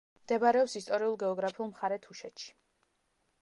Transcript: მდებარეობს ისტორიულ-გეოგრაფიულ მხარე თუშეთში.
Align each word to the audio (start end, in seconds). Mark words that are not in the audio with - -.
მდებარეობს 0.21 0.77
ისტორიულ-გეოგრაფიულ 0.79 1.69
მხარე 1.75 2.01
თუშეთში. 2.07 2.49